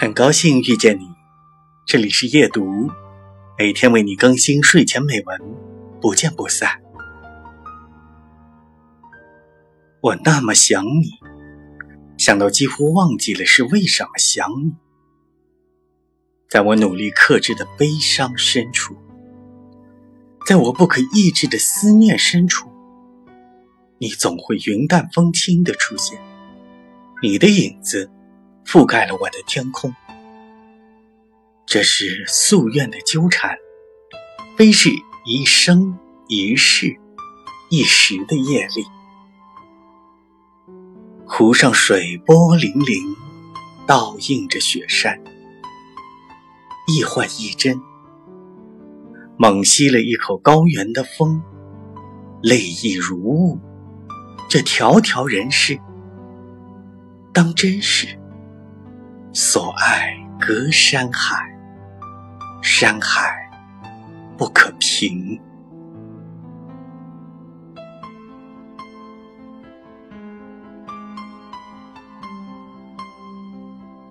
[0.00, 1.08] 很高兴遇见你，
[1.84, 2.88] 这里是夜读，
[3.58, 5.40] 每天为你更新睡前美文，
[6.00, 6.80] 不见不散。
[10.00, 11.10] 我那么想你，
[12.16, 14.76] 想到几乎忘记了是为什么想你。
[16.48, 18.94] 在我努力克制的悲伤深处，
[20.46, 22.70] 在我不可抑制的思念深处，
[23.98, 26.20] 你总会云淡风轻的出现，
[27.20, 28.08] 你的影子。
[28.70, 29.94] 覆盖了我的天空，
[31.64, 33.56] 这是夙愿的纠缠，
[34.58, 34.90] 非是
[35.24, 36.94] 一生一世
[37.70, 38.84] 一时的业力。
[41.26, 43.16] 湖上水波粼粼，
[43.86, 45.18] 倒映着雪山，
[46.88, 47.80] 一幻一真。
[49.38, 51.42] 猛吸了一口高原的风，
[52.42, 53.58] 泪意如雾。
[54.46, 55.80] 这条条人世，
[57.32, 58.17] 当真实。
[59.40, 61.48] 所爱隔山海，
[62.60, 63.48] 山海
[64.36, 65.40] 不可平。